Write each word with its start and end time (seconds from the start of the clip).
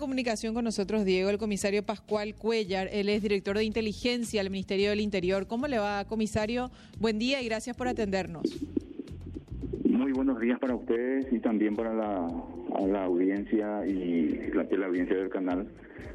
comunicación 0.00 0.54
con 0.54 0.64
nosotros, 0.64 1.04
Diego, 1.04 1.28
el 1.30 1.38
comisario 1.38 1.84
Pascual 1.84 2.34
Cuellar. 2.34 2.88
Él 2.90 3.08
es 3.10 3.22
director 3.22 3.56
de 3.56 3.64
inteligencia 3.64 4.42
del 4.42 4.50
Ministerio 4.50 4.90
del 4.90 5.00
Interior. 5.00 5.46
¿Cómo 5.46 5.68
le 5.68 5.78
va, 5.78 6.04
comisario? 6.06 6.70
Buen 6.98 7.18
día 7.18 7.40
y 7.42 7.44
gracias 7.44 7.76
por 7.76 7.86
atendernos. 7.86 8.42
Muy 9.84 10.12
buenos 10.12 10.40
días 10.40 10.58
para 10.58 10.74
ustedes 10.74 11.26
y 11.30 11.38
también 11.38 11.76
para 11.76 11.94
la, 11.94 12.26
la 12.88 13.04
audiencia 13.04 13.86
y 13.86 14.50
la, 14.54 14.64
la 14.64 14.86
audiencia 14.86 15.16
del 15.16 15.28
canal. 15.28 15.68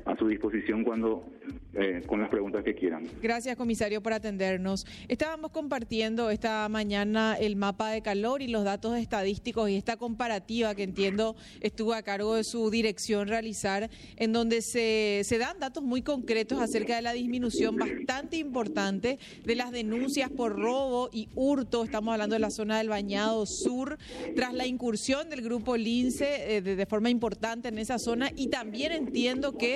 A 0.06 0.16
su 0.16 0.28
disposición 0.28 0.84
cuando 0.84 1.26
eh, 1.74 2.02
con 2.08 2.22
las 2.22 2.30
preguntas 2.30 2.64
que 2.64 2.74
quieran. 2.74 3.06
Gracias, 3.22 3.56
comisario, 3.58 4.02
por 4.02 4.14
atendernos. 4.14 4.86
Estábamos 5.08 5.52
compartiendo 5.52 6.30
esta 6.30 6.68
mañana 6.70 7.36
el 7.40 7.56
mapa 7.56 7.90
de 7.90 8.02
calor 8.02 8.42
y 8.42 8.48
los 8.48 8.64
datos 8.64 8.98
estadísticos 8.98 9.70
y 9.70 9.76
esta 9.76 9.98
comparativa 9.98 10.74
que 10.74 10.84
entiendo 10.84 11.36
estuvo 11.60 11.94
a 11.94 12.02
cargo 12.02 12.36
de 12.36 12.44
su 12.44 12.70
dirección 12.70 13.28
realizar, 13.28 13.90
en 14.16 14.32
donde 14.32 14.62
se, 14.62 15.22
se 15.26 15.38
dan 15.38 15.60
datos 15.60 15.84
muy 15.84 16.02
concretos 16.02 16.60
acerca 16.60 16.96
de 16.96 17.02
la 17.02 17.14
disminución 17.14 17.76
bastante 17.76 18.38
importante 18.38 19.20
de 19.44 19.56
las 19.56 19.72
denuncias 19.72 20.30
por 20.30 20.58
robo 20.58 21.10
y 21.12 21.30
hurto. 21.36 21.84
Estamos 21.84 22.14
hablando 22.14 22.36
de 22.36 22.40
la 22.40 22.52
zona 22.52 22.78
del 22.78 22.90
Bañado 22.90 23.46
Sur, 23.46 23.98
tras 24.36 24.54
la 24.54 24.66
incursión 24.66 25.30
del 25.30 25.42
grupo 25.42 25.78
Lince 25.78 26.58
eh, 26.58 26.62
de, 26.62 26.86
forma 26.86 27.10
importante 27.10 27.68
en 27.68 27.78
esa 27.78 28.00
zona 28.00 28.32
y 28.36 28.48
también 28.48 28.92
entiendo 28.92 29.58
que 29.58 29.75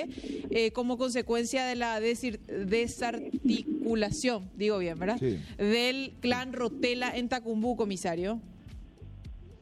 eh, 0.50 0.72
como 0.72 0.98
consecuencia 0.98 1.64
de 1.64 1.76
la 1.76 2.00
desarticulación, 2.00 4.50
digo 4.56 4.78
bien, 4.78 4.98
¿verdad? 4.98 5.20
Del 5.58 6.14
clan 6.20 6.52
Rotela 6.52 7.16
en 7.16 7.28
Tacumbú, 7.28 7.76
comisario. 7.76 8.40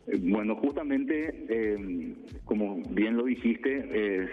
Eh, 0.07 0.19
bueno, 0.23 0.57
justamente, 0.57 1.45
eh, 1.49 2.15
como 2.45 2.83
bien 2.91 3.17
lo 3.17 3.25
dijiste, 3.25 4.29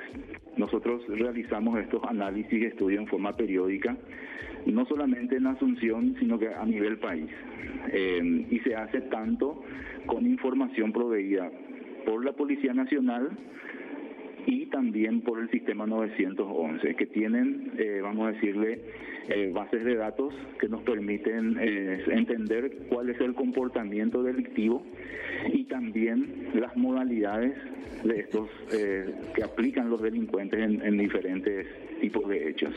nosotros 0.58 1.02
realizamos 1.08 1.80
estos 1.80 2.04
análisis 2.04 2.54
y 2.54 2.66
estudios 2.66 3.02
en 3.02 3.08
forma 3.08 3.34
periódica, 3.34 3.98
no 4.66 4.86
solamente 4.86 5.36
en 5.36 5.48
Asunción, 5.48 6.16
sino 6.20 6.40
que 6.40 6.48
a 6.48 6.66
nivel 6.66 6.98
país. 6.98 7.30
Eh, 7.92 8.48
y 8.50 8.60
se 8.60 8.76
hace 8.76 9.02
tanto 9.02 9.62
con 10.06 10.26
información 10.26 10.92
proveída 10.92 11.52
por 12.06 12.24
la 12.24 12.34
Policía 12.34 12.74
Nacional, 12.74 13.30
y 14.46 14.68
también 14.68 15.22
por 15.22 15.40
el 15.40 15.50
sistema 15.50 15.86
911, 15.86 16.96
que 16.96 17.06
tienen, 17.08 17.72
eh, 17.78 18.00
vamos 18.02 18.28
a 18.28 18.32
decirle, 18.32 18.80
eh, 19.30 19.52
bases 19.54 19.84
de 19.84 19.96
datos 19.96 20.34
que 20.60 20.70
nos 20.70 20.82
permiten 20.84 21.58
eh, 21.60 22.04
entender 22.08 22.72
cuál 22.90 23.10
es 23.10 23.20
el 23.22 23.34
comportamiento 23.34 24.22
delictivo 24.22 24.84
y 25.52 25.64
también 25.64 26.50
las 26.54 26.76
modalidades 26.78 27.56
de 28.04 28.20
estos 28.20 28.50
que 28.70 29.44
aplican 29.44 29.90
los 29.90 30.02
delincuentes 30.02 30.60
en, 30.60 30.98
diferentes 30.98 31.66
tipos 32.00 32.28
de 32.30 32.50
hechos. 32.50 32.74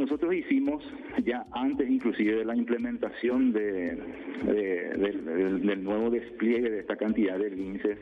Nosotros 0.00 0.34
hicimos 0.34 0.82
ya 1.24 1.46
antes 1.52 1.88
inclusive 1.88 2.36
de 2.36 2.44
la 2.44 2.56
implementación 2.56 3.52
de, 3.52 3.98
del, 4.44 5.84
nuevo 5.84 6.10
despliegue 6.10 6.70
de 6.70 6.80
esta 6.80 6.96
cantidad 6.96 7.38
de 7.38 7.50
linces 7.50 7.98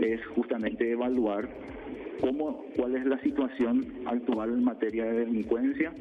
es 0.00 0.24
justamente 0.26 0.90
evaluar 0.90 1.48
cómo, 2.20 2.64
cuál 2.76 2.96
es 2.96 3.06
la 3.06 3.18
situación 3.20 3.86
actual 4.06 4.50
en 4.50 4.64
materia 4.64 5.04
de 5.04 5.20
delincuencia 5.20 5.92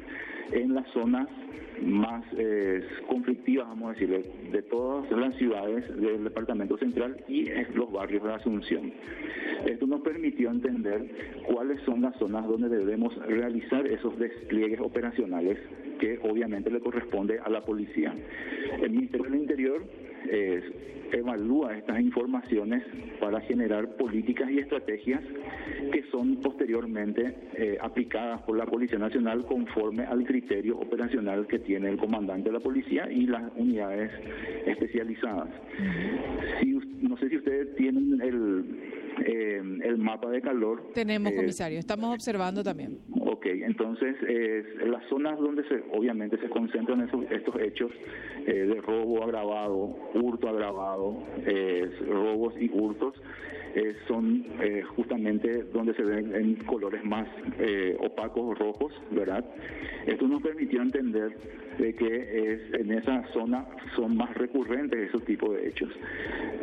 en 0.52 0.74
las 0.74 0.88
zonas 0.90 1.28
más 1.82 2.24
eh, 2.36 2.84
conflictivas, 3.08 3.68
vamos 3.68 3.90
a 3.90 3.94
decirle, 3.94 4.24
de 4.52 4.64
todas 4.64 5.12
las 5.12 5.36
ciudades 5.36 5.86
del 6.02 6.24
departamento 6.24 6.78
central 6.78 7.18
y 7.28 7.46
los 7.76 7.92
barrios 7.92 8.24
de 8.24 8.34
Asunción. 8.34 8.92
Nos 9.98 10.06
permitió 10.06 10.52
entender 10.52 11.10
cuáles 11.48 11.82
son 11.82 12.04
las 12.04 12.16
zonas 12.18 12.48
donde 12.48 12.70
debemos 12.70 13.16
realizar 13.26 13.88
esos 13.88 14.16
despliegues 14.20 14.80
operacionales 14.80 15.58
que 16.00 16.20
obviamente 16.22 16.70
le 16.70 16.80
corresponde 16.80 17.40
a 17.40 17.50
la 17.50 17.66
policía. 17.66 18.14
El 18.80 18.92
Ministerio 18.92 19.26
del 19.26 19.42
Interior 19.42 19.82
evalúa 21.12 21.76
estas 21.76 22.00
informaciones 22.00 22.84
para 23.20 23.42
generar 23.42 23.96
políticas 23.96 24.52
y 24.52 24.60
estrategias 24.60 25.24
que 25.92 26.04
son 26.12 26.36
posteriormente 26.42 27.34
eh, 27.56 27.80
aplicadas 27.82 28.42
por 28.44 28.56
la 28.56 28.68
Policía 28.68 29.00
Nacional 29.00 29.46
conforme 29.46 30.04
al 30.04 30.26
criterio 30.26 30.78
operacional 30.78 31.48
que 31.48 31.58
tiene 31.58 31.90
el 31.90 31.98
comandante 31.98 32.50
de 32.50 32.54
la 32.54 32.60
policía 32.60 33.12
y 33.12 33.26
las 33.26 33.44
unidades 33.56 34.12
especializadas. 34.68 35.50
no 37.02 37.18
sé 37.18 37.30
si 37.30 37.38
ustedes 37.38 37.76
tienen 37.76 38.22
el, 38.22 38.97
eh, 39.26 39.62
el 39.84 39.98
mapa 39.98 40.30
de 40.30 40.42
calor. 40.42 40.92
Tenemos, 40.94 41.32
eh, 41.32 41.36
comisario, 41.36 41.80
estamos 41.80 42.14
observando 42.14 42.64
también. 42.64 43.00
Ok, 43.30 43.46
entonces 43.48 44.16
las 44.86 45.04
zonas 45.10 45.38
donde 45.38 45.64
se, 45.66 45.84
obviamente 45.92 46.38
se 46.38 46.50
concentran 46.50 47.02
esos, 47.02 47.30
estos 47.30 47.60
hechos 47.60 47.92
de 48.46 48.80
robo 48.82 49.22
agravado, 49.22 49.98
hurto 50.14 50.48
agravado, 50.48 51.18
robos 52.08 52.54
y 52.58 52.70
hurtos, 52.74 53.16
eh, 53.78 53.96
son 54.08 54.44
eh, 54.60 54.82
justamente 54.96 55.64
donde 55.66 55.94
se 55.94 56.02
ven 56.02 56.34
en 56.34 56.56
colores 56.56 57.04
más 57.04 57.28
eh, 57.60 57.96
opacos, 58.00 58.58
rojos, 58.58 58.92
¿verdad? 59.12 59.46
Esto 60.08 60.28
nos 60.28 60.42
permitió 60.42 60.82
entender 60.82 61.38
de 61.78 61.94
que 61.94 62.54
es, 62.54 62.74
en 62.74 62.92
esa 62.92 63.24
zona 63.34 63.68
son 63.96 64.18
más 64.18 64.34
recurrentes 64.34 65.10
esos 65.10 65.24
tipos 65.26 65.56
de 65.56 65.68
hechos. 65.68 65.92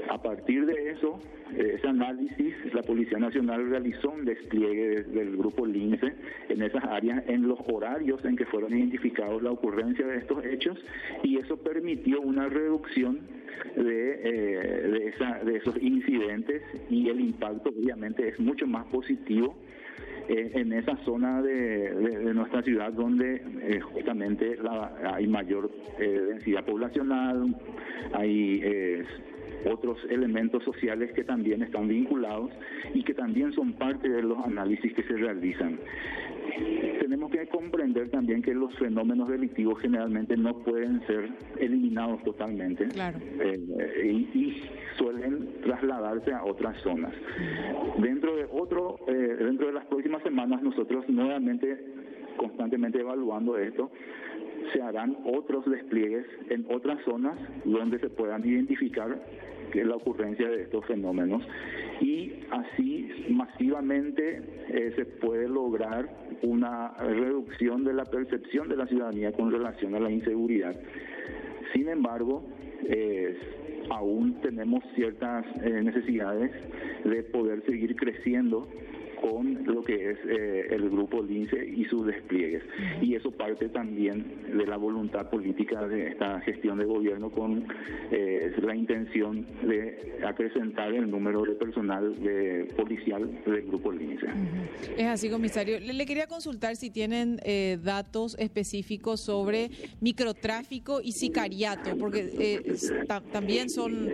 A 0.09 0.21
partir 0.21 0.67
de 0.67 0.91
eso, 0.91 1.21
ese 1.57 1.87
análisis, 1.87 2.55
la 2.75 2.83
Policía 2.83 3.19
Nacional 3.19 3.71
realizó 3.71 4.11
un 4.11 4.25
despliegue 4.25 5.05
del 5.05 5.37
grupo 5.37 5.67
LINCE 5.67 6.15
en 6.55 6.63
esas 6.63 6.85
áreas, 6.85 7.23
en 7.29 7.47
los 7.47 7.59
horarios 7.71 8.25
en 8.25 8.37
que 8.37 8.47
fueron 8.47 8.77
identificados 8.77 9.43
la 9.43 9.51
ocurrencia 9.51 10.07
de 10.07 10.19
estos 10.19 10.45
hechos, 10.45 10.79
y 11.23 11.39
eso 11.39 11.57
permitió 11.57 12.21
una 12.21 12.49
reducción 12.49 13.21
de, 13.77 13.83
de, 13.83 15.09
esa, 15.09 15.45
de 15.45 15.57
esos 15.57 15.77
incidentes 15.81 16.63
y 16.91 17.09
el 17.09 17.21
impacto 17.21 17.71
obviamente 17.71 18.29
es 18.29 18.39
mucho 18.39 18.67
más 18.67 18.87
positivo 18.87 19.57
eh, 20.29 20.53
en 20.55 20.73
esa 20.73 20.97
zona 21.05 21.43
de, 21.43 22.33
nuestra 22.35 22.63
ciudad 22.63 22.93
donde 22.93 23.43
eh, 23.63 23.81
justamente 23.81 24.57
hay 25.05 25.27
mayor 25.27 25.71
eh, 25.99 26.09
densidad 26.29 26.65
poblacional, 26.65 27.55
hay 28.15 28.63
otros 29.67 29.99
elementos 30.11 30.63
sociales 30.65 31.13
que 31.13 31.25
también 31.25 31.63
están 31.63 31.89
vinculados 31.89 32.51
y 32.95 33.03
que 33.03 33.15
también 33.15 33.53
son 33.53 33.73
parte 33.75 34.09
de 34.09 34.23
los 34.23 34.39
análisis 34.45 34.93
que 34.95 35.03
se 35.03 35.15
realizan. 35.15 35.79
Tenemos 37.01 37.31
que 37.31 37.47
comprender 37.49 38.11
también 38.11 38.43
que 38.43 38.55
los 38.55 38.75
fenómenos 38.79 39.29
delictivos 39.29 39.81
generalmente 39.81 40.37
no 40.37 40.59
pueden 40.59 41.05
ser 41.07 41.31
eliminados 41.59 42.23
totalmente 42.23 42.89
y, 44.05 44.63
suelen 44.97 45.49
trasladarse 45.65 46.33
a 46.33 46.45
otras 46.45 46.81
zonas. 46.83 47.13
Dentro 47.99 48.37
de 48.37 48.47
otro, 48.49 49.01
eh, 49.09 49.13
dentro 49.13 49.67
de 49.67 49.73
las 49.73 49.85
próximas 49.87 50.23
semanas 50.23 50.63
nosotros 50.63 51.09
nuevamente 51.09 51.77
constantemente 52.37 53.01
evaluando 53.01 53.59
esto, 53.59 53.91
se 54.73 54.83
harán 54.83 55.17
otros 55.25 55.65
despliegues 55.67 56.27
en 56.51 56.67
otras 56.71 57.01
zonas 57.05 57.39
donde 57.65 57.99
se 57.99 58.09
puedan 58.09 58.47
identificar 58.47 59.19
la 59.83 59.97
ocurrencia 59.97 60.49
de 60.49 60.63
estos 60.63 60.85
fenómenos 60.87 61.43
y 62.01 62.33
así 62.51 63.09
masivamente 63.31 64.43
eh, 64.69 64.93
se 64.95 65.05
puede 65.05 65.49
lograr 65.49 66.09
una 66.43 66.93
reducción 66.99 67.85
de 67.85 67.95
la 67.95 68.05
percepción 68.05 68.69
de 68.69 68.77
la 68.77 68.87
ciudadanía 68.87 69.33
con 69.33 69.51
relación 69.51 69.95
a 69.95 70.01
la 70.01 70.11
inseguridad. 70.11 70.77
Sin 71.73 71.89
embargo, 71.89 72.45
eh, 72.85 73.37
aún 73.91 74.41
tenemos 74.41 74.85
ciertas 74.95 75.45
eh, 75.63 75.83
necesidades 75.83 76.53
de 77.05 77.23
poder 77.25 77.65
seguir 77.67 77.97
creciendo 77.97 78.69
con 79.25 79.65
lo 79.65 79.83
que 79.83 80.11
es 80.11 80.19
eh, 80.29 80.67
el 80.71 80.91
grupo 80.91 81.23
LINCE 81.23 81.67
y 81.67 81.87
sus 81.87 82.07
despliegues. 82.07 82.63
Y 83.01 83.15
eso 83.15 83.31
parte 83.31 83.71
también 83.71 84.23
de 84.55 84.67
la 84.67 84.77
voluntad 84.77 85.31
política 85.31 85.89
de 85.89 86.09
esta 86.09 86.41
gestión 86.43 86.79
de 86.79 86.85
gobierno 86.85 87.31
con 87.31 87.67
eh, 88.11 88.55
la 88.63 88.77
intención 88.77 89.47
de 89.63 90.19
acrecentar 90.27 90.93
el 90.93 91.11
número 91.11 91.43
de 91.43 91.53
personal 91.53 92.23
de 92.23 92.69
policial 92.77 93.43
del 93.47 93.63
grupo 93.63 93.93
LINCE. 93.93 94.27
Es 94.99 95.07
así, 95.07 95.31
comisario. 95.31 95.81
Le, 95.81 96.05
quería 96.05 96.27
consultar 96.27 96.77
si 96.77 96.91
tienen 96.91 97.41
eh, 97.45 97.79
datos 97.83 98.37
específicos 98.39 99.23
sobre 99.23 99.71
microtráfico 100.03 101.01
y 101.03 101.13
sicariato, 101.13 101.97
porque 101.97 102.75
también 103.33 103.71
son 103.71 104.11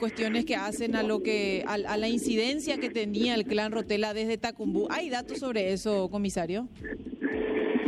cuestiones 0.00 0.44
que 0.44 0.56
hacen 0.56 0.96
a 0.96 1.04
lo 1.04 1.22
que 1.22 1.62
a, 1.64 1.74
a 1.74 1.96
la 1.96 2.08
incidencia 2.08 2.78
que 2.78 2.90
tenía 2.90 3.36
el 3.36 3.44
clan 3.44 3.70
Rotela 3.70 4.14
desde 4.14 4.36
¿Hay 4.90 5.10
datos 5.10 5.38
sobre 5.38 5.72
eso, 5.72 6.08
comisario? 6.10 6.68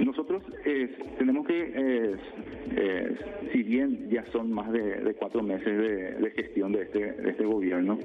Nosotros 0.04 0.42
eh, 0.64 0.88
tenemos 1.18 1.46
que, 1.46 1.60
eh, 1.60 2.16
eh, 2.76 3.16
si 3.52 3.62
bien 3.62 4.08
ya 4.10 4.24
son 4.32 4.52
más 4.52 4.70
de, 4.72 5.14
cuatro 5.18 5.42
meses 5.42 5.66
de, 5.66 6.32
gestión 6.36 6.72
de 6.72 6.82
este, 6.82 7.12
de 7.12 7.30
este 7.30 7.44
gobierno, 7.44 7.98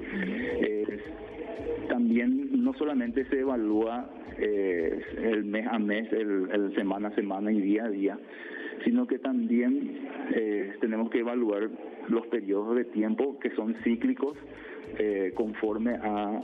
también 1.88 2.62
no 2.62 2.74
solamente 2.74 3.24
se 3.26 3.40
evalúa 3.40 4.10
eh, 4.38 5.00
el 5.22 5.44
mes 5.44 5.66
a 5.66 5.78
mes, 5.78 6.12
el, 6.12 6.72
semana 6.74 7.08
a 7.08 7.14
semana 7.14 7.50
y 7.50 7.60
día 7.60 7.84
a 7.84 7.88
día, 7.88 8.18
sino 8.84 9.06
que 9.06 9.18
también 9.18 10.08
eh, 10.34 10.74
tenemos 10.80 11.10
que 11.10 11.20
evaluar 11.20 11.70
los 12.08 12.26
periodos 12.28 12.76
de 12.76 12.84
tiempo 12.84 13.38
que 13.38 13.50
son 13.54 13.74
cíclicos 13.84 14.36
eh, 14.98 15.32
conforme 15.34 15.94
a, 15.94 16.40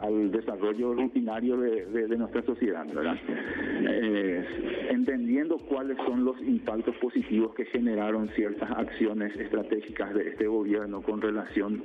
al 0.00 0.32
desarrollo 0.32 0.94
rutinario 0.94 1.56
de, 1.58 2.16
nuestra 2.16 2.42
sociedad, 2.42 2.86
¿verdad? 2.92 3.16
Eh, 3.28 4.88
entendiendo 4.90 5.58
cuáles 5.58 5.96
son 5.98 6.24
los 6.24 6.40
impactos 6.40 6.96
positivos 6.96 7.54
que 7.54 7.66
generaron 7.66 8.28
ciertas 8.30 8.70
acciones 8.70 9.36
estratégicas 9.36 10.14
de 10.14 10.30
este 10.30 10.46
gobierno 10.46 11.02
con 11.02 11.20
relación 11.20 11.84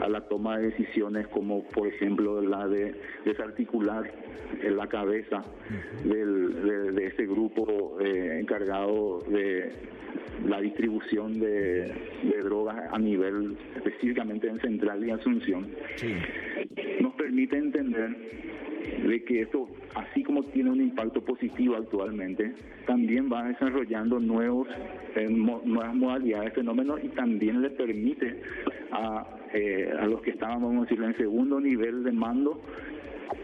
a 0.00 0.08
la 0.08 0.28
toma 0.28 0.58
de 0.58 0.70
decisiones 0.70 1.26
como 1.28 1.64
por 1.64 1.88
ejemplo 1.88 2.42
la 2.42 2.68
de 2.68 2.94
desarticular 3.24 4.10
la 4.62 4.86
cabeza 4.86 5.44
del, 6.04 6.94
de, 6.94 7.06
ese 7.06 7.26
grupo 7.26 7.98
eh, 8.00 8.38
encargado 8.40 9.20
de 9.28 9.72
la 10.46 10.60
distribución 10.60 11.38
de, 11.40 11.67
drogas 12.42 12.76
a 12.92 12.98
nivel 12.98 13.56
específicamente 13.76 14.48
en 14.48 14.58
Central 14.60 15.04
y 15.06 15.10
Asunción, 15.10 15.68
nos 17.00 17.14
permite 17.14 17.56
entender 17.56 18.16
de 19.06 19.24
que 19.24 19.42
esto, 19.42 19.68
así 19.94 20.22
como 20.22 20.42
tiene 20.44 20.70
un 20.70 20.80
impacto 20.80 21.22
positivo 21.22 21.76
actualmente, 21.76 22.52
también 22.86 23.30
va 23.30 23.44
desarrollando 23.44 24.18
nuevos, 24.18 24.68
eh, 25.14 25.28
nuevas 25.28 25.94
modalidades, 25.94 26.54
fenómenos 26.54 27.02
y 27.02 27.08
también 27.08 27.62
le 27.62 27.70
permite 27.70 28.40
a, 28.92 29.26
eh, 29.52 29.92
a 29.98 30.06
los 30.06 30.20
que 30.22 30.30
estaban, 30.30 30.62
vamos 30.62 30.86
a 30.86 30.90
decir, 30.90 31.02
en 31.02 31.16
segundo 31.16 31.60
nivel 31.60 32.04
de 32.04 32.12
mando, 32.12 32.60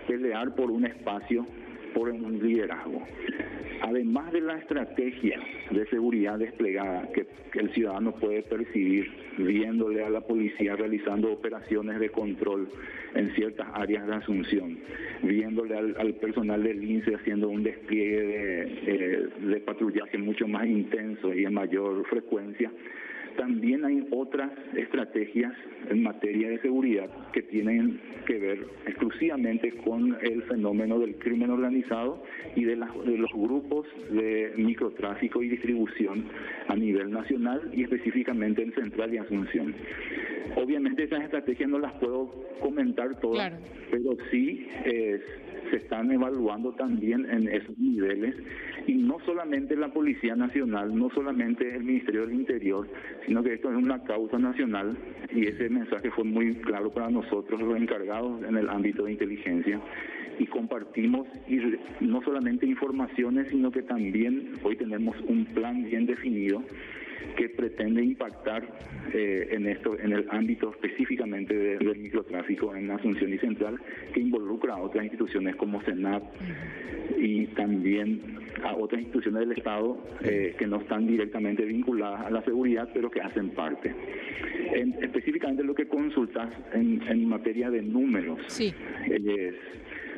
pelear 0.06 0.54
por 0.54 0.70
un 0.70 0.84
espacio, 0.84 1.46
por 1.94 2.10
un 2.10 2.38
liderazgo. 2.42 3.02
Además 3.82 4.32
de 4.32 4.40
la 4.40 4.58
estrategia 4.58 5.40
de 5.70 5.86
seguridad 5.86 6.38
desplegada 6.38 7.08
que, 7.12 7.26
el 7.54 7.72
ciudadano 7.72 8.12
puede 8.12 8.42
percibir 8.42 9.08
viéndole 9.38 10.02
a 10.02 10.10
la 10.10 10.22
policía 10.22 10.74
realizando 10.74 11.32
operaciones 11.32 12.00
de 12.00 12.08
control 12.08 12.68
en 13.14 13.32
ciertas 13.36 13.68
áreas 13.74 14.08
de 14.08 14.14
Asunción, 14.14 14.78
viéndole 15.22 15.76
al, 15.76 16.14
personal 16.14 16.64
del 16.64 16.82
INSE 16.82 17.14
haciendo 17.14 17.48
un 17.48 17.62
despliegue 17.62 18.22
de, 18.22 18.83
de 19.54 19.60
patrullaje 19.60 20.18
mucho 20.18 20.46
más 20.48 20.66
intenso 20.66 21.32
y 21.32 21.44
en 21.44 21.54
mayor 21.54 22.04
frecuencia, 22.06 22.70
también 23.36 23.84
hay 23.84 24.06
otras 24.10 24.50
estrategias 24.76 25.52
en 25.90 26.02
materia 26.02 26.48
de 26.48 26.60
seguridad 26.60 27.10
que 27.32 27.42
tienen 27.42 28.00
que 28.26 28.38
ver 28.38 28.66
exclusivamente 28.86 29.72
con 29.78 30.16
el 30.22 30.42
fenómeno 30.44 30.98
del 30.98 31.16
crimen 31.16 31.50
organizado 31.50 32.22
y 32.54 32.64
de, 32.64 32.76
los 32.76 33.32
grupos 33.32 33.86
de 34.10 34.52
microtráfico 34.56 35.42
y 35.42 35.48
distribución 35.48 36.24
a 36.68 36.76
nivel 36.76 37.10
nacional 37.10 37.70
y 37.72 37.82
específicamente 37.82 38.62
en 38.62 38.72
Central 38.72 39.12
y 39.14 39.18
Asunción. 39.18 39.74
Obviamente 40.56 41.04
esas 41.04 41.24
estrategias 41.24 41.68
no 41.68 41.78
las 41.78 41.92
puedo 41.94 42.30
comentar 42.60 43.18
todas, 43.20 43.52
pero 43.90 44.16
sí 44.30 44.68
eh, 44.84 45.20
se 45.70 45.76
están 45.76 46.10
evaluando 46.12 46.72
también 46.74 47.28
en 47.30 47.48
esos 47.48 47.76
niveles 47.78 48.36
y 48.86 48.94
no 48.94 49.18
solamente 49.20 49.43
la 49.44 49.88
Policía 49.88 50.34
Nacional, 50.34 50.96
no 50.96 51.10
solamente 51.10 51.68
el 51.76 51.84
Ministerio 51.84 52.22
del 52.22 52.34
Interior, 52.34 52.86
sino 53.26 53.42
que 53.42 53.54
esto 53.54 53.70
es 53.70 53.76
una 53.76 54.02
causa 54.02 54.38
nacional 54.38 54.96
y 55.34 55.46
ese 55.46 55.68
mensaje 55.68 56.10
fue 56.10 56.24
muy 56.24 56.54
claro 56.54 56.90
para 56.90 57.10
nosotros, 57.10 57.60
los 57.60 57.76
encargados 57.76 58.42
en 58.42 58.56
el 58.56 58.68
ámbito 58.70 59.04
de 59.04 59.12
inteligencia. 59.12 59.80
Y 60.38 60.46
compartimos 60.46 61.28
no 62.00 62.22
solamente 62.22 62.66
informaciones, 62.66 63.48
sino 63.50 63.70
que 63.70 63.82
también 63.82 64.52
hoy 64.62 64.76
tenemos 64.76 65.14
un 65.28 65.44
plan 65.44 65.84
bien 65.84 66.06
definido 66.06 66.62
que 67.36 67.48
pretende 67.48 68.02
impactar 68.02 68.66
eh, 69.12 69.48
en 69.50 69.66
esto, 69.66 69.98
en 69.98 70.12
el 70.12 70.26
ámbito 70.30 70.70
específicamente 70.70 71.54
del 71.54 71.98
microtráfico 71.98 72.74
en 72.74 72.90
Asunción 72.90 73.32
y 73.32 73.38
Central, 73.38 73.78
que 74.12 74.20
involucra 74.20 74.74
a 74.74 74.78
otras 74.78 75.04
instituciones 75.04 75.56
como 75.56 75.82
Senat 75.82 76.22
y 77.18 77.46
también 77.48 78.20
a 78.62 78.74
otras 78.74 79.02
instituciones 79.02 79.40
del 79.40 79.52
Estado 79.52 79.98
eh, 80.22 80.54
que 80.58 80.66
no 80.66 80.76
están 80.76 81.06
directamente 81.06 81.64
vinculadas 81.64 82.26
a 82.26 82.30
la 82.30 82.42
seguridad, 82.42 82.88
pero 82.92 83.10
que 83.10 83.20
hacen 83.20 83.50
parte. 83.50 83.94
específicamente 85.02 85.62
lo 85.62 85.74
que 85.74 85.86
consultas 85.86 86.50
en, 86.72 87.28
materia 87.28 87.70
de 87.70 87.82
números. 87.82 88.38
Sí. 88.48 88.72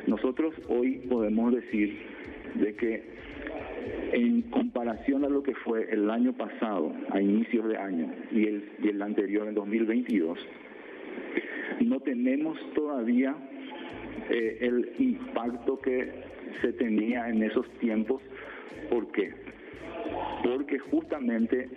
nosotros 0.07 0.53
hoy 0.67 0.99
podemos 1.09 1.53
decir 1.53 1.97
de 2.55 2.73
que 2.75 3.17
en 4.13 4.41
comparación 4.43 5.25
a 5.25 5.29
lo 5.29 5.43
que 5.43 5.53
fue 5.55 5.87
el 5.91 6.09
año 6.09 6.33
pasado, 6.33 6.91
a 7.11 7.21
inicios 7.21 7.67
de 7.67 7.77
año, 7.77 8.11
y 8.31 8.45
el, 8.45 8.69
y 8.83 8.89
el 8.89 9.01
anterior, 9.01 9.47
en 9.47 9.55
2022, 9.55 10.37
no 11.81 11.99
tenemos 11.99 12.57
todavía 12.73 13.35
eh, 14.29 14.57
el 14.61 14.93
impacto 14.99 15.79
que 15.79 16.11
se 16.61 16.73
tenía 16.73 17.29
en 17.29 17.43
esos 17.43 17.69
tiempos. 17.79 18.21
¿Por 18.89 19.11
qué? 19.11 19.31
Porque 20.43 20.79
justamente 20.79 21.69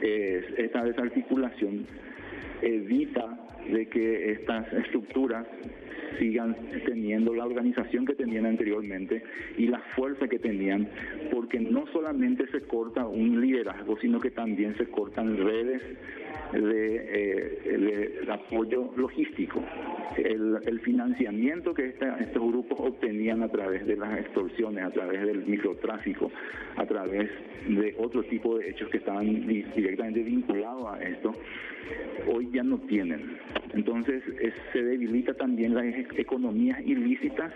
eh, 0.00 0.54
esta 0.58 0.84
desarticulación 0.84 1.86
evita 2.62 3.38
de 3.70 3.86
que 3.88 4.32
estas 4.32 4.72
estructuras 4.72 5.46
sigan 6.18 6.56
teniendo 6.84 7.34
la 7.34 7.44
organización 7.44 8.06
que 8.06 8.14
tenían 8.14 8.46
anteriormente 8.46 9.22
y 9.56 9.66
la 9.66 9.80
fuerza 9.96 10.28
que 10.28 10.38
tenían, 10.38 10.88
porque 11.32 11.60
no 11.60 11.86
solamente 11.92 12.46
se 12.48 12.60
corta 12.62 13.06
un 13.06 13.40
liderazgo, 13.40 13.98
sino 14.00 14.20
que 14.20 14.30
también 14.30 14.76
se 14.76 14.86
cortan 14.86 15.36
redes 15.36 15.82
de, 16.52 17.04
eh, 17.64 18.26
apoyo 18.30 18.92
logístico. 18.96 19.62
El, 20.16 20.80
financiamiento 20.80 21.74
que 21.74 21.88
estos 21.88 22.42
grupos 22.42 22.78
obtenían 22.80 23.42
a 23.42 23.48
través 23.48 23.86
de 23.86 23.96
las 23.96 24.18
extorsiones, 24.18 24.84
a 24.84 24.90
través 24.90 25.26
del 25.26 25.44
microtráfico, 25.44 26.30
a 26.76 26.86
través 26.86 27.30
de 27.68 27.94
otro 27.98 28.22
tipo 28.22 28.56
de 28.56 28.70
hechos 28.70 28.88
que 28.88 28.98
estaban 28.98 29.46
directamente 29.46 30.22
vinculados 30.22 30.86
a 30.86 31.02
esto, 31.02 31.34
hoy 32.32 32.48
ya 32.52 32.62
no 32.62 32.78
tienen. 32.78 33.36
Entonces 33.74 34.22
se 34.72 34.82
debilita 34.82 35.34
también 35.34 35.74
las 35.74 35.84
economías 36.16 36.80
ilícitas 36.84 37.52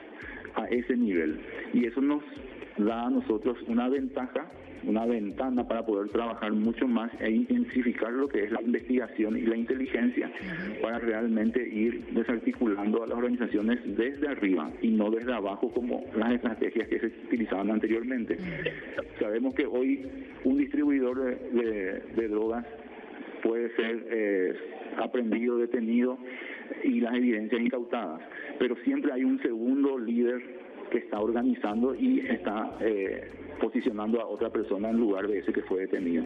a 0.55 0.67
ese 0.67 0.97
nivel. 0.97 1.41
Y 1.73 1.87
eso 1.87 2.01
nos 2.01 2.23
da 2.79 3.07
a 3.07 3.11
nosotros 3.11 3.59
una 3.67 3.89
ventaja 3.89 4.51
una 4.85 5.07
ventana 5.07 5.67
para 5.67 5.85
poder 5.85 6.09
trabajar 6.11 6.53
mucho 6.53 6.89
más 6.89 7.11
e 7.21 7.31
intensificar 7.31 8.13
lo 8.13 8.29
que 8.29 8.45
es 8.45 8.51
la 8.51 8.63
investigación 8.63 9.37
y 9.37 9.43
la 9.43 9.57
inteligencia 9.57 10.31
para 10.81 10.99
realmente 10.99 11.67
ir 11.67 12.05
desarticulando 12.13 13.03
a 13.03 13.07
las 13.07 13.19
organizaciones 13.19 13.79
desde 13.97 14.29
arriba 14.29 14.71
y 14.81 14.91
no 14.91 15.11
desde 15.11 15.33
abajo 15.33 15.71
como 15.73 16.05
las 16.17 16.33
estrategias 16.33 16.89
que 16.89 16.99
se 16.99 17.07
utilizaban 17.07 17.71
anteriormente. 17.71 18.39
Sabemos 19.19 19.55
que 19.55 19.67
hoy 19.67 20.05
un 20.45 20.59
distribuidor 20.59 21.39
de, 21.53 22.29
drogas 22.29 22.65
puede 23.43 23.75
ser 23.77 24.07
eh, 24.11 24.55
aprendido, 24.99 25.59
detenido 25.59 26.19
y 26.85 27.01
las 27.01 27.15
evidencias 27.15 27.61
incautadas, 27.61 28.21
pero 28.59 28.77
siempre 28.85 29.13
hay 29.13 29.25
un 29.25 29.41
segundo 29.43 29.99
líder 29.99 30.43
que 30.91 30.99
está 30.99 31.21
organizando 31.21 31.95
y 31.95 32.21
está 32.21 32.77
eh, 32.81 33.31
posicionando 33.61 34.21
a 34.21 34.27
otra 34.27 34.51
persona 34.51 34.91
en 34.91 34.99
lugar 34.99 35.27
de 35.27 35.39
ese 35.39 35.53
que 35.53 35.63
fue 35.63 35.81
detenido. 35.81 36.25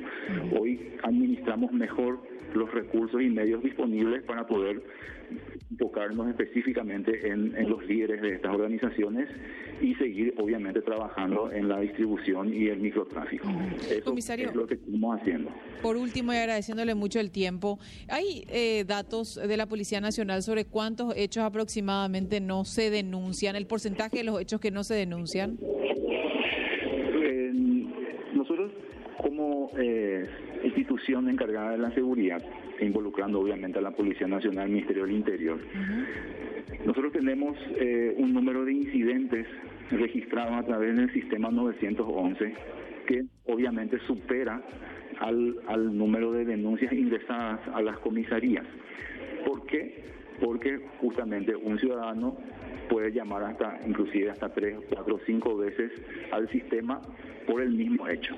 Hoy 0.58 0.94
administramos 1.02 1.72
mejor 1.72 2.18
los 2.54 2.72
recursos 2.72 3.22
y 3.22 3.28
medios 3.28 3.62
disponibles 3.62 4.22
para 4.24 4.46
poder 4.46 4.82
enfocarnos 5.70 6.28
específicamente 6.28 7.28
en, 7.28 7.52
los 7.68 7.84
líderes 7.86 8.22
de 8.22 8.34
estas 8.34 8.54
organizaciones 8.54 9.28
y 9.80 9.94
seguir 9.96 10.34
obviamente 10.38 10.80
trabajando 10.82 11.50
en 11.50 11.68
la 11.68 11.80
distribución 11.80 12.54
y 12.54 12.68
el 12.68 12.78
microtráfico. 12.78 13.48
Eso 13.90 14.14
es 14.14 14.54
lo 14.54 14.66
que 14.66 14.74
estamos 14.74 15.20
haciendo. 15.20 15.50
Por 15.82 15.96
último 15.96 16.32
y 16.32 16.36
agradeciéndole 16.36 16.94
mucho 16.94 17.18
el 17.18 17.30
tiempo, 17.30 17.78
¿hay 18.08 18.44
eh, 18.48 18.84
datos 18.86 19.34
de 19.34 19.56
la 19.56 19.66
Policía 19.66 20.00
Nacional 20.00 20.42
sobre 20.42 20.64
cuántos 20.64 21.14
hechos 21.16 21.42
aproximadamente 21.42 22.40
no 22.40 22.64
se 22.64 22.90
denuncian, 22.90 23.56
el 23.56 23.66
porcentaje 23.66 24.18
de 24.18 24.24
los 24.24 24.40
hechos 24.40 24.60
que 24.60 24.70
no 24.70 24.84
se 24.84 24.94
denuncian? 24.94 25.58
nosotros 28.34 28.70
como 29.22 29.70
eh, 29.78 30.24
institución 30.66 31.28
encargada 31.28 31.72
de 31.72 31.78
la 31.78 31.90
seguridad, 31.92 32.42
involucrando 32.80 33.40
obviamente 33.40 33.78
a 33.78 33.82
la 33.82 33.92
Policía 33.92 34.26
Nacional, 34.26 34.68
Ministerio 34.68 35.04
del 35.04 35.12
Interior, 35.12 35.58
nosotros 36.84 37.12
tenemos 37.12 37.56
eh, 37.76 38.14
un 38.18 38.32
número 38.32 38.64
de 38.64 38.72
incidentes 38.72 39.46
registrados 39.90 40.52
a 40.52 40.62
través 40.64 40.96
del 40.96 41.12
sistema 41.12 41.50
911 41.50 42.54
que 43.06 43.24
obviamente 43.46 43.98
supera 44.00 44.62
al, 45.20 45.56
al 45.68 45.96
número 45.96 46.32
de 46.32 46.44
denuncias 46.44 46.92
ingresadas 46.92 47.60
a 47.72 47.80
las 47.80 47.98
comisarías. 47.98 48.64
¿Por 49.44 49.64
qué? 49.66 50.06
porque 50.40 50.80
justamente 51.00 51.54
un 51.54 51.78
ciudadano 51.78 52.36
puede 52.88 53.10
llamar 53.12 53.42
hasta, 53.44 53.80
inclusive 53.86 54.30
hasta 54.30 54.52
tres, 54.52 54.78
cuatro, 54.88 55.18
cinco 55.26 55.56
veces 55.56 55.90
al 56.30 56.48
sistema 56.50 57.00
por 57.46 57.62
el 57.62 57.70
mismo 57.70 58.08
hecho. 58.08 58.34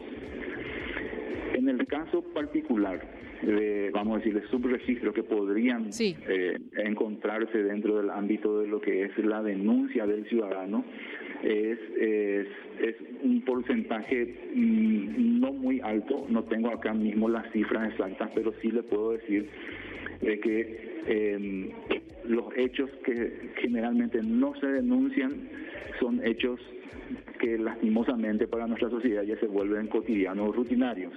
En 1.59 1.69
el 1.69 1.85
caso 1.89 2.23
particular 2.23 3.01
de, 3.43 3.91
vamos 3.93 4.15
a 4.15 4.19
decir, 4.19 4.41
de 4.41 4.47
subregistros 4.47 5.13
que 5.13 5.25
podrían 5.25 5.91
eh, 5.99 6.57
encontrarse 6.85 7.65
dentro 7.65 7.97
del 7.97 8.11
ámbito 8.11 8.61
de 8.61 8.69
lo 8.69 8.81
que 8.81 9.03
es 9.03 9.19
la 9.19 9.43
denuncia 9.43 10.07
del 10.07 10.25
ciudadano, 10.29 10.85
es, 11.43 11.79
es, 12.01 12.47
un 13.25 13.43
porcentaje 13.43 14.37
mm, 14.55 15.41
no 15.41 15.53
muy 15.53 15.81
alto, 15.81 16.27
no 16.29 16.45
tengo 16.45 16.71
acá 16.71 16.95
mismo 16.95 17.29
las 17.29 17.51
cifras 17.51 17.91
exactas, 17.91 18.31
pero 18.37 18.53
sí 18.63 18.71
le 18.71 18.85
puedo 18.85 19.13
decir 19.13 19.49
de 20.21 20.39
que 20.39 21.03
em, 21.09 21.71
los 22.29 22.57
hechos 22.57 22.89
que 23.05 23.51
generalmente 23.57 24.23
no 24.23 24.55
se 24.61 24.67
denuncian 24.69 25.33
son 25.99 26.25
hechos 26.25 26.61
que 27.41 27.59
lastimosamente 27.59 28.47
para 28.47 28.69
nuestra 28.69 28.91
sociedad 28.91 29.25
ya 29.25 29.37
se 29.41 29.47
vuelven 29.47 29.89
cotidianos 29.89 30.55
rutinarios. 30.55 31.13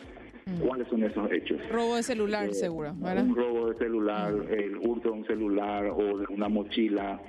Mm. 0.46 0.60
¿Cuáles 0.60 0.88
son 0.88 1.04
esos 1.04 1.32
hechos? 1.32 1.60
Robo 1.70 1.96
de 1.96 2.04
celular, 2.04 2.50
eh, 2.50 2.54
seguro. 2.54 2.94
Un 2.94 3.36
robo 3.36 3.70
de 3.70 3.78
celular, 3.78 4.34
mm. 4.34 4.54
el 4.54 4.78
hurto 4.78 5.10
de 5.10 5.18
un 5.20 5.26
celular 5.26 5.86
o 5.86 6.18
de 6.18 6.26
una 6.30 6.50
mochila, 6.50 7.22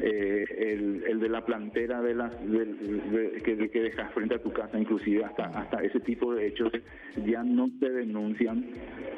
eh, 0.00 0.44
el, 0.58 1.04
el, 1.06 1.20
de 1.20 1.28
la 1.28 1.44
plantera 1.44 2.02
de 2.02 2.14
las 2.14 2.34
que, 3.44 3.70
que, 3.70 3.80
dejas 3.80 4.12
frente 4.12 4.34
a 4.34 4.42
tu 4.42 4.52
casa, 4.52 4.76
inclusive 4.78 5.24
hasta 5.24 5.44
hasta 5.44 5.82
ese 5.84 6.00
tipo 6.00 6.34
de 6.34 6.48
hechos 6.48 6.72
ya 7.24 7.44
no 7.44 7.70
se 7.78 7.88
denuncian 7.90 8.66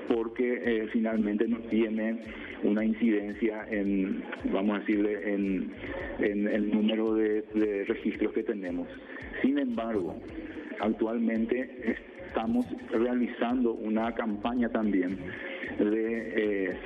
porque 0.07 0.61
eh, 0.65 0.89
finalmente 0.93 1.49
no 1.49 1.59
tiene 1.71 2.21
una 2.63 2.85
incidencia 2.85 3.67
en, 3.71 4.23
vamos 4.53 4.77
a 4.77 4.81
decirle, 4.81 5.33
en, 5.33 5.73
en 6.19 6.47
el 6.47 6.71
número 6.71 7.15
de, 7.15 7.43
de 7.55 7.85
registros 7.85 8.33
que 8.33 8.43
tenemos. 8.43 8.87
Sin 9.41 9.59
embargo, 9.59 10.15
actualmente 10.81 11.97
estamos 12.27 12.67
realizando 12.91 13.73
una 13.73 14.15
campaña 14.15 14.69
también 14.69 15.19
de 15.79 16.71
eh, 16.71 16.77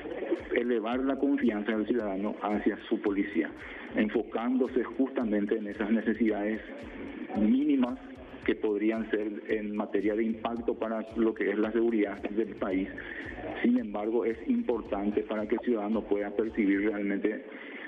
elevar 0.56 1.00
la 1.00 1.16
confianza 1.16 1.72
del 1.72 1.86
ciudadano 1.86 2.36
hacia 2.42 2.76
su 2.88 3.00
policía, 3.00 3.50
enfocándose 3.96 4.84
justamente 4.84 5.56
en 5.56 5.66
esas 5.66 5.90
necesidades 5.90 6.60
mínimas 7.36 7.98
que 8.44 8.54
podrían 8.54 9.10
ser 9.10 9.42
en 9.48 9.76
materia 9.76 10.14
de 10.14 10.24
impacto 10.24 10.74
para 10.74 11.06
lo 11.16 11.34
que 11.34 11.50
es 11.50 11.58
la 11.58 11.72
seguridad 11.72 12.20
del 12.30 12.54
país. 12.56 12.88
Sin 13.62 13.78
embargo, 13.78 14.24
es 14.24 14.36
importante 14.48 15.22
para 15.22 15.46
que 15.46 15.56
el 15.56 15.60
ciudadano 15.60 16.02
pueda 16.02 16.30
percibir 16.30 16.82
realmente 16.82 17.44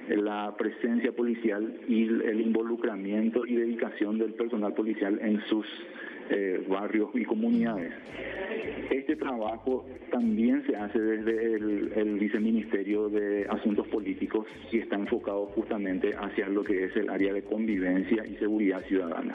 la 0.08 0.54
presencia 0.56 1.12
policial 1.12 1.80
y 1.88 2.04
el 2.04 2.40
involucramiento 2.40 3.46
y 3.46 3.54
dedicación 3.54 4.18
del 4.18 4.34
personal 4.34 4.74
policial 4.74 5.18
en 5.22 5.40
sus 5.46 5.66
eh, 6.30 6.64
barrios 6.68 7.10
y 7.14 7.24
comunidades. 7.24 7.92
Este 8.90 9.16
trabajo 9.16 9.84
también 10.10 10.64
se 10.66 10.76
hace 10.76 10.98
desde 10.98 11.54
el, 12.00 12.18
Viceministerio 12.18 13.08
de 13.08 13.46
Asuntos 13.48 13.86
Políticos 13.88 14.46
y 14.70 14.78
está 14.78 14.96
enfocado 14.96 15.46
justamente 15.46 16.14
hacia 16.14 16.48
lo 16.48 16.62
que 16.62 16.84
es 16.84 16.96
el 16.96 17.10
área 17.10 17.32
de 17.32 17.42
convivencia 17.42 18.24
y 18.24 18.36
seguridad 18.36 18.82
ciudadana. 18.86 19.34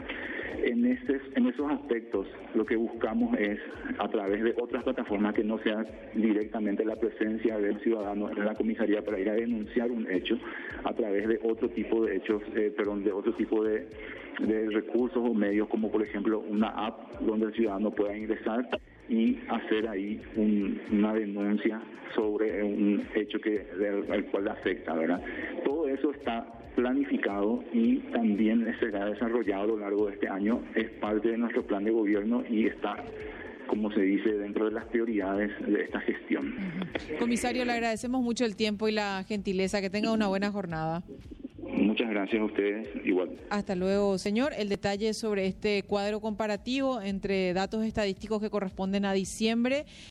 En, 0.64 0.86
este, 0.86 1.20
en 1.36 1.48
esos 1.48 1.70
aspectos 1.72 2.28
lo 2.56 2.66
que 2.66 2.76
buscamos 2.76 3.38
es, 3.38 3.60
a 4.00 4.08
través 4.08 4.44
de 4.44 4.56
otras 4.60 4.84
plataformas 4.84 5.34
que 5.34 5.44
no 5.44 5.60
sean 5.60 5.86
directamente 6.16 6.86
la 6.86 6.96
presencia 6.96 7.58
del 7.60 7.80
ciudadano 7.82 8.30
en 8.30 8.46
la 8.46 8.56
comisaría 8.56 9.04
para 9.04 9.20
ir 9.20 9.30
a 9.30 9.34
denunciar 9.34 9.92
un 9.92 10.10
hecho, 10.10 10.38
a 10.84 10.94
través 10.94 11.28
de 11.28 11.40
otro 11.44 11.70
tipo 11.70 12.06
de 12.06 12.18
hechos, 12.18 12.42
eh, 12.56 12.74
perdón, 12.76 13.04
de 13.04 13.12
otro 13.12 13.34
tipo 13.34 13.64
de, 13.64 13.88
de 14.40 14.70
recursos 14.70 15.18
o 15.18 15.34
medios 15.34 15.68
como 15.68 15.92
por 15.92 16.04
ejemplo 16.04 16.40
una 16.40 16.70
app 16.70 17.20
donde 17.22 17.48
el 17.48 17.54
ciudadano 17.54 17.92
pueda 17.92 18.16
ingresar 18.16 18.68
y 19.10 19.40
hacer 19.50 19.88
ahí 19.88 20.22
una 20.92 21.14
denuncia 21.14 21.82
sobre 22.14 22.64
un 22.64 23.04
hecho 23.16 23.40
que 23.40 23.68
al 24.12 24.26
cual 24.26 24.46
le 24.46 24.52
afecta, 24.52 24.94
¿verdad? 24.94 25.22
Todo 25.64 25.88
eso 25.88 26.12
está 26.12 26.46
planificado 26.76 27.64
y 27.74 27.98
también 28.12 28.76
será 28.80 29.06
desarrollado 29.06 29.64
a 29.64 29.68
lo 29.68 29.78
largo 29.80 30.08
de 30.08 30.14
este 30.14 30.28
año, 30.28 30.62
es 30.76 30.90
parte 30.92 31.30
de 31.30 31.38
nuestro 31.38 31.64
plan 31.64 31.84
de 31.84 31.92
gobierno 31.92 32.44
y 32.50 32.68
está 32.68 33.04
como 33.68 33.92
se 33.92 34.02
dice, 34.02 34.30
dentro 34.34 34.66
de 34.66 34.72
las 34.72 34.86
prioridades 34.86 35.52
de 35.68 35.82
esta 35.82 36.00
gestión. 36.00 36.56
Comisario, 37.20 37.66
le 37.66 37.74
agradecemos 37.74 38.24
mucho 38.24 38.46
el 38.46 38.56
tiempo 38.56 38.88
y 38.88 38.94
la 38.94 39.24
gentileza. 39.28 39.82
Que 39.82 39.90
tenga 39.90 40.12
una 40.12 40.28
buena 40.28 40.52
jornada. 40.52 41.04
Muchas 41.98 42.12
gracias 42.12 42.40
a 42.40 42.46
ustedes, 42.46 42.88
igual. 43.06 43.32
Hasta 43.50 43.74
luego, 43.74 44.20
señor. 44.20 44.54
El 44.56 44.70
detalle 44.70 45.16
sobre 45.16 45.48
este 45.48 45.82
cuadro 45.82 46.22
comparativo 46.22 47.02
entre 47.02 47.56
datos 47.56 47.84
estadísticos 47.84 48.40
que 48.40 48.52
corresponden 48.52 49.04
a 49.04 49.14
diciembre 49.14 49.88